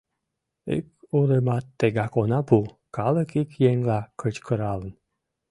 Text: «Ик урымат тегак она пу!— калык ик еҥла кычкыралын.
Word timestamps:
«Ик 0.77 0.87
урымат 1.17 1.65
тегак 1.79 2.13
она 2.21 2.39
пу!— 2.47 2.57
калык 2.95 3.29
ик 3.41 3.49
еҥла 3.69 3.99
кычкыралын. 4.19 4.93